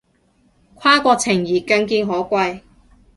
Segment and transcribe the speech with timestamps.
[0.73, 2.61] 跨國情誼更見可貴